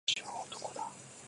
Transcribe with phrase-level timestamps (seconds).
[0.09, 0.81] 私は男だ。